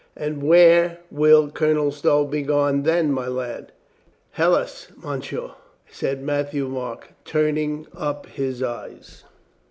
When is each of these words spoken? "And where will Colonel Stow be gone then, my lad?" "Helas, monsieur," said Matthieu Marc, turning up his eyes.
"And 0.15 0.41
where 0.41 0.97
will 1.11 1.51
Colonel 1.51 1.91
Stow 1.91 2.25
be 2.25 2.41
gone 2.41 2.81
then, 2.81 3.11
my 3.11 3.27
lad?" 3.27 3.71
"Helas, 4.31 4.87
monsieur," 4.97 5.51
said 5.91 6.23
Matthieu 6.23 6.67
Marc, 6.67 7.13
turning 7.23 7.85
up 7.95 8.25
his 8.25 8.63
eyes. 8.63 9.25